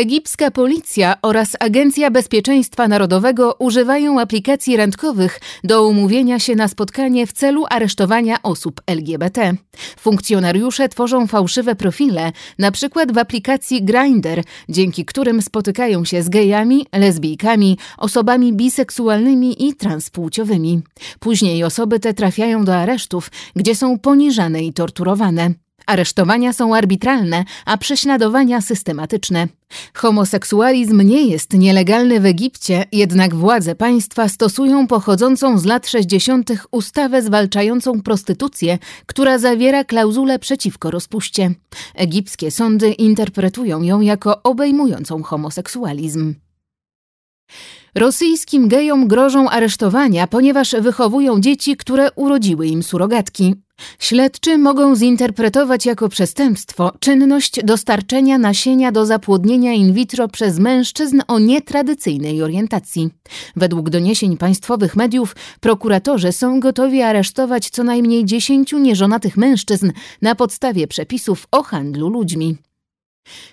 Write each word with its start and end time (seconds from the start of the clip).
Egipska 0.00 0.50
policja 0.50 1.14
oraz 1.22 1.56
Agencja 1.60 2.10
Bezpieczeństwa 2.10 2.88
Narodowego 2.88 3.56
używają 3.58 4.20
aplikacji 4.20 4.76
randkowych 4.76 5.40
do 5.64 5.86
umówienia 5.86 6.38
się 6.38 6.54
na 6.54 6.68
spotkanie 6.68 7.26
w 7.26 7.32
celu 7.32 7.64
aresztowania 7.70 8.42
osób 8.42 8.80
LGBT. 8.86 9.52
Funkcjonariusze 9.98 10.88
tworzą 10.88 11.26
fałszywe 11.26 11.74
profile, 11.74 12.32
na 12.58 12.70
przykład 12.70 13.12
w 13.12 13.18
aplikacji 13.18 13.84
Grindr, 13.84 14.42
dzięki 14.68 15.04
którym 15.04 15.42
spotykają 15.42 16.04
się 16.04 16.22
z 16.22 16.28
gejami, 16.28 16.86
lesbijkami, 16.92 17.78
osobami 17.98 18.52
biseksualnymi 18.52 19.68
i 19.68 19.74
transpłciowymi. 19.74 20.82
Później 21.18 21.64
osoby 21.64 22.00
te 22.00 22.14
trafiają 22.14 22.64
do 22.64 22.76
aresztów, 22.76 23.30
gdzie 23.56 23.74
są 23.74 23.98
poniżane 23.98 24.62
i 24.62 24.72
torturowane. 24.72 25.54
Aresztowania 25.90 26.52
są 26.52 26.74
arbitralne, 26.74 27.44
a 27.64 27.78
prześladowania 27.78 28.60
systematyczne. 28.60 29.48
Homoseksualizm 29.94 31.00
nie 31.00 31.26
jest 31.26 31.52
nielegalny 31.52 32.20
w 32.20 32.26
Egipcie, 32.26 32.84
jednak 32.92 33.34
władze 33.34 33.74
państwa 33.74 34.28
stosują 34.28 34.86
pochodzącą 34.86 35.58
z 35.58 35.64
lat 35.64 35.88
60. 35.88 36.50
ustawę 36.70 37.22
zwalczającą 37.22 38.02
prostytucję, 38.02 38.78
która 39.06 39.38
zawiera 39.38 39.84
klauzulę 39.84 40.38
przeciwko 40.38 40.90
rozpuście. 40.90 41.50
Egipskie 41.94 42.50
sądy 42.50 42.92
interpretują 42.92 43.82
ją 43.82 44.00
jako 44.00 44.42
obejmującą 44.42 45.22
homoseksualizm. 45.22 46.34
Rosyjskim 47.94 48.68
gejom 48.68 49.08
grożą 49.08 49.48
aresztowania, 49.48 50.26
ponieważ 50.26 50.74
wychowują 50.80 51.40
dzieci, 51.40 51.76
które 51.76 52.12
urodziły 52.12 52.66
im 52.66 52.82
surogatki. 52.82 53.54
Śledczy 53.98 54.58
mogą 54.58 54.96
zinterpretować 54.96 55.86
jako 55.86 56.08
przestępstwo 56.08 56.92
czynność 57.00 57.60
dostarczenia 57.64 58.38
nasienia 58.38 58.92
do 58.92 59.06
zapłodnienia 59.06 59.72
in 59.72 59.92
vitro 59.92 60.28
przez 60.28 60.58
mężczyzn 60.58 61.20
o 61.28 61.38
nietradycyjnej 61.38 62.42
orientacji. 62.42 63.10
Według 63.56 63.90
doniesień 63.90 64.36
państwowych 64.36 64.96
mediów 64.96 65.36
prokuratorzy 65.60 66.32
są 66.32 66.60
gotowi 66.60 67.02
aresztować 67.02 67.70
co 67.70 67.84
najmniej 67.84 68.24
dziesięciu 68.24 68.78
nieżonatych 68.78 69.36
mężczyzn 69.36 69.92
na 70.22 70.34
podstawie 70.34 70.86
przepisów 70.86 71.46
o 71.50 71.62
handlu 71.62 72.08
ludźmi. 72.08 72.56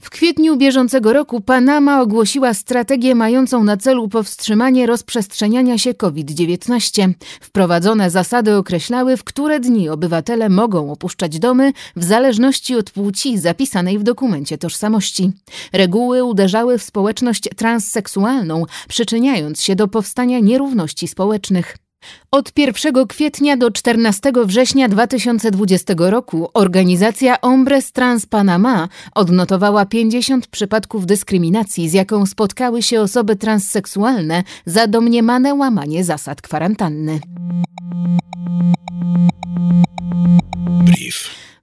W 0.00 0.10
kwietniu 0.10 0.56
bieżącego 0.56 1.12
roku 1.12 1.40
Panama 1.40 2.00
ogłosiła 2.00 2.54
strategię 2.54 3.14
mającą 3.14 3.64
na 3.64 3.76
celu 3.76 4.08
powstrzymanie 4.08 4.86
rozprzestrzeniania 4.86 5.78
się 5.78 5.94
COVID-19. 5.94 7.12
Wprowadzone 7.40 8.10
zasady 8.10 8.56
określały, 8.56 9.16
w 9.16 9.24
które 9.24 9.60
dni 9.60 9.88
obywatele 9.88 10.48
mogą 10.48 10.92
opuszczać 10.92 11.38
domy 11.38 11.72
w 11.96 12.04
zależności 12.04 12.74
od 12.76 12.90
płci 12.90 13.38
zapisanej 13.38 13.98
w 13.98 14.02
dokumencie 14.02 14.58
tożsamości. 14.58 15.32
Reguły 15.72 16.24
uderzały 16.24 16.78
w 16.78 16.82
społeczność 16.82 17.48
transseksualną, 17.56 18.64
przyczyniając 18.88 19.62
się 19.62 19.76
do 19.76 19.88
powstania 19.88 20.38
nierówności 20.38 21.08
społecznych. 21.08 21.83
Od 22.30 22.58
1 22.58 23.06
kwietnia 23.08 23.56
do 23.56 23.70
14 23.70 24.32
września 24.44 24.88
2020 24.88 25.94
roku 25.98 26.48
organizacja 26.54 27.36
Hombres 27.42 27.92
Trans 27.92 28.26
Panama 28.26 28.88
odnotowała 29.14 29.86
50 29.86 30.46
przypadków 30.46 31.06
dyskryminacji, 31.06 31.88
z 31.88 31.92
jaką 31.92 32.26
spotkały 32.26 32.82
się 32.82 33.00
osoby 33.00 33.36
transseksualne 33.36 34.42
za 34.66 34.86
domniemane 34.86 35.54
łamanie 35.54 36.04
zasad 36.04 36.42
kwarantanny. 36.42 37.20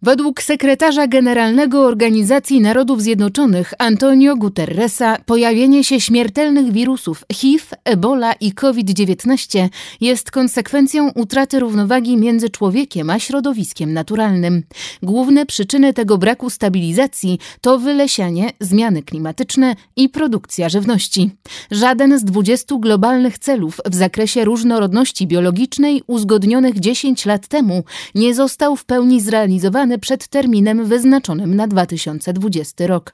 Według 0.03 0.41
sekretarza 0.41 1.07
generalnego 1.07 1.85
Organizacji 1.85 2.61
Narodów 2.61 3.01
Zjednoczonych 3.01 3.73
Antonio 3.79 4.35
Guterresa 4.35 5.17
pojawienie 5.25 5.83
się 5.83 6.01
śmiertelnych 6.01 6.71
wirusów 6.71 7.23
HIV, 7.33 7.65
Ebola 7.85 8.33
i 8.33 8.51
COVID-19 8.51 9.69
jest 10.01 10.31
konsekwencją 10.31 11.11
utraty 11.15 11.59
równowagi 11.59 12.17
między 12.17 12.49
człowiekiem 12.49 13.09
a 13.09 13.19
środowiskiem 13.19 13.93
naturalnym. 13.93 14.63
Główne 15.03 15.45
przyczyny 15.45 15.93
tego 15.93 16.17
braku 16.17 16.49
stabilizacji 16.49 17.39
to 17.61 17.79
wylesianie, 17.79 18.49
zmiany 18.59 19.03
klimatyczne 19.03 19.75
i 19.95 20.09
produkcja 20.09 20.69
żywności. 20.69 21.29
Żaden 21.71 22.19
z 22.19 22.23
20 22.23 22.75
globalnych 22.79 23.39
celów 23.39 23.81
w 23.85 23.95
zakresie 23.95 24.45
różnorodności 24.45 25.27
biologicznej 25.27 26.03
uzgodnionych 26.07 26.79
10 26.79 27.25
lat 27.25 27.47
temu 27.47 27.83
nie 28.15 28.35
został 28.35 28.75
w 28.75 28.85
pełni 28.85 29.21
zrealizowany 29.21 29.90
przed 29.99 30.27
terminem 30.27 30.85
wyznaczonym 30.85 31.55
na 31.55 31.67
2020 31.67 32.87
rok. 32.87 33.11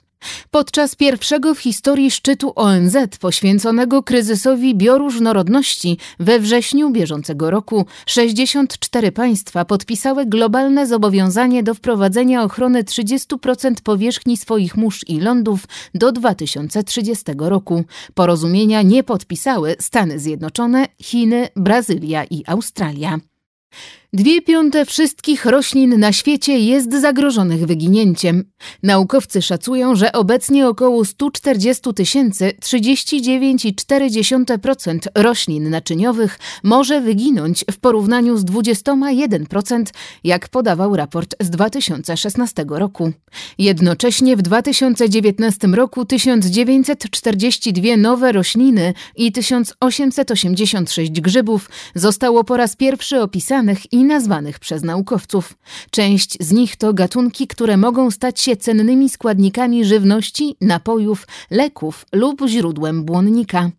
Podczas 0.51 0.95
pierwszego 0.95 1.55
w 1.55 1.59
historii 1.59 2.11
szczytu 2.11 2.53
ONZ 2.55 2.97
poświęconego 3.19 4.03
kryzysowi 4.03 4.75
bioróżnorodności 4.75 5.97
we 6.19 6.39
wrześniu 6.39 6.89
bieżącego 6.89 7.51
roku 7.51 7.85
64 8.05 9.11
państwa 9.11 9.65
podpisały 9.65 10.25
globalne 10.25 10.87
zobowiązanie 10.87 11.63
do 11.63 11.73
wprowadzenia 11.73 12.43
ochrony 12.43 12.83
30% 12.83 13.73
powierzchni 13.83 14.37
swoich 14.37 14.77
mórz 14.77 15.01
i 15.07 15.19
lądów 15.19 15.67
do 15.93 16.11
2030 16.11 17.25
roku. 17.37 17.83
Porozumienia 18.13 18.81
nie 18.81 19.03
podpisały 19.03 19.75
Stany 19.79 20.19
Zjednoczone, 20.19 20.87
Chiny, 21.01 21.47
Brazylia 21.55 22.23
i 22.23 22.43
Australia. 22.47 23.19
Dwie 24.13 24.41
piąte 24.41 24.85
wszystkich 24.85 25.45
roślin 25.45 25.99
na 25.99 26.13
świecie 26.13 26.59
jest 26.59 27.01
zagrożonych 27.01 27.65
wyginięciem. 27.65 28.43
Naukowcy 28.83 29.41
szacują, 29.41 29.95
że 29.95 30.11
obecnie 30.11 30.67
około 30.67 31.05
140 31.05 31.93
tysięcy, 31.93 32.51
39,4% 32.63 34.99
roślin 35.15 35.69
naczyniowych 35.69 36.39
może 36.63 37.01
wyginąć 37.01 37.65
w 37.71 37.79
porównaniu 37.79 38.37
z 38.37 38.45
21%, 38.45 39.83
jak 40.23 40.49
podawał 40.49 40.95
raport 40.95 41.35
z 41.39 41.49
2016 41.49 42.65
roku. 42.69 43.11
Jednocześnie 43.57 44.37
w 44.37 44.41
2019 44.41 45.67
roku 45.67 46.05
1942 46.05 47.97
nowe 47.97 48.31
rośliny 48.31 48.93
i 49.15 49.31
1886 49.31 51.21
grzybów 51.21 51.69
zostało 51.95 52.43
po 52.43 52.57
raz 52.57 52.75
pierwszy 52.75 53.21
opisanych 53.21 53.93
i 53.93 53.96
nazwanych 54.03 54.59
przez 54.59 54.83
naukowców. 54.83 55.57
Część 55.91 56.37
z 56.39 56.51
nich 56.51 56.75
to 56.75 56.93
gatunki, 56.93 57.47
które 57.47 57.77
mogą 57.77 58.11
stać 58.11 58.39
się 58.39 58.55
cennymi 58.55 59.09
składnikami 59.09 59.85
żywności, 59.85 60.55
napojów, 60.61 61.27
leków 61.51 62.05
lub 62.13 62.41
źródłem 62.47 63.03
błonnika. 63.03 63.69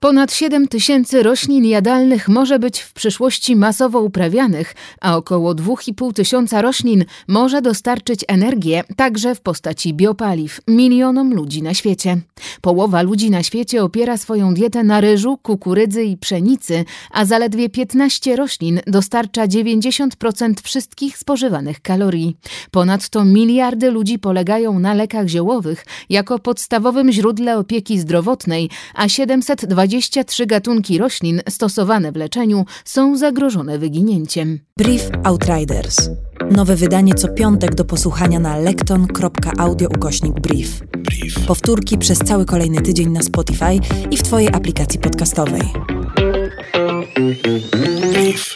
Ponad 0.00 0.32
7 0.34 0.68
tysięcy 0.68 1.22
roślin 1.22 1.64
jadalnych 1.64 2.28
może 2.28 2.58
być 2.58 2.80
w 2.80 2.92
przyszłości 2.92 3.56
masowo 3.56 4.00
uprawianych, 4.00 4.74
a 5.00 5.16
około 5.16 5.54
2,5 5.54 6.12
tysiąca 6.12 6.62
roślin 6.62 7.04
może 7.28 7.62
dostarczyć 7.62 8.24
energię 8.28 8.84
także 8.96 9.34
w 9.34 9.40
postaci 9.40 9.94
biopaliw 9.94 10.60
milionom 10.68 11.34
ludzi 11.34 11.62
na 11.62 11.74
świecie. 11.74 12.16
Połowa 12.60 13.02
ludzi 13.02 13.30
na 13.30 13.42
świecie 13.42 13.84
opiera 13.84 14.16
swoją 14.16 14.54
dietę 14.54 14.84
na 14.84 15.00
ryżu, 15.00 15.38
kukurydzy 15.42 16.04
i 16.04 16.16
pszenicy, 16.16 16.84
a 17.10 17.24
zaledwie 17.24 17.68
15 17.68 18.36
roślin 18.36 18.80
dostarcza 18.86 19.46
90% 19.46 20.54
wszystkich 20.62 21.18
spożywanych 21.18 21.80
kalorii. 21.80 22.36
Ponadto 22.70 23.24
miliardy 23.24 23.90
ludzi 23.90 24.18
polegają 24.18 24.78
na 24.78 24.94
lekach 24.94 25.28
ziołowych 25.28 25.86
jako 26.10 26.38
podstawowym 26.38 27.12
źródle 27.12 27.58
opieki 27.58 27.98
zdrowotnej, 27.98 28.70
a 28.94 29.08
700 29.08 29.55
23 29.64 30.46
gatunki 30.46 30.98
roślin 30.98 31.42
stosowane 31.48 32.12
w 32.12 32.16
leczeniu 32.16 32.64
są 32.84 33.16
zagrożone 33.16 33.78
wyginięciem. 33.78 34.58
Brief 34.76 35.10
Outriders. 35.24 36.10
Nowe 36.50 36.76
wydanie 36.76 37.14
co 37.14 37.28
piątek 37.28 37.74
do 37.74 37.84
posłuchania 37.84 38.38
na 38.38 38.56
lekton.audio 38.56 39.88
ukośnik 39.88 40.40
brief. 40.40 40.80
Brief. 40.98 41.46
Powtórki 41.46 41.98
przez 41.98 42.18
cały 42.18 42.44
kolejny 42.44 42.82
tydzień 42.82 43.10
na 43.10 43.22
Spotify 43.22 43.78
i 44.10 44.16
w 44.16 44.22
Twojej 44.22 44.48
aplikacji 44.48 45.00
podcastowej. 45.00 45.62
Brief. 48.12 48.54